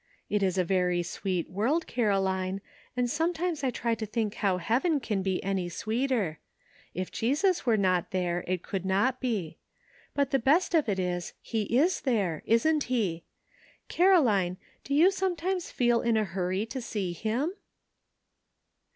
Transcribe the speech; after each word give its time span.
It 0.31 0.41
is 0.41 0.57
a 0.57 0.63
very 0.63 1.03
sweet 1.03 1.47
world, 1.47 1.85
Caroline, 1.85 2.59
and 2.97 3.07
sometimes 3.07 3.63
I 3.63 3.69
try 3.69 3.93
to 3.93 4.05
think 4.07 4.33
how 4.33 4.57
Heaven 4.57 4.99
can 4.99 5.21
be 5.21 5.43
any 5.43 5.69
sweeter; 5.69 6.39
if 6.95 7.11
Jesus 7.11 7.67
were 7.67 7.77
not 7.77 8.09
there 8.09 8.43
it 8.47 8.63
could 8.63 8.83
not 8.83 9.19
be. 9.21 9.59
But 10.15 10.31
the 10.31 10.39
best 10.39 10.73
of 10.73 10.89
it 10.89 10.97
is 10.97 11.33
he 11.39 11.77
is 11.77 12.01
there, 12.01 12.41
isn't 12.47 12.85
he? 12.85 13.25
Caroline, 13.89 14.57
do 14.83 14.95
you 14.95 15.11
sometimes 15.11 15.69
feel 15.69 16.01
in 16.01 16.17
a 16.17 16.23
hurry 16.23 16.65
to 16.65 16.81
see 16.81 17.13
him 17.13 17.53